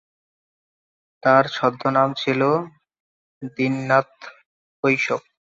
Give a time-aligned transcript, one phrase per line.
[1.23, 2.41] তার ছদ্মনাম ছিল
[3.55, 4.11] দীননাথ
[4.83, 5.21] কাশ্যপ।